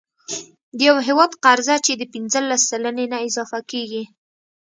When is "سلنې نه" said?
2.71-3.17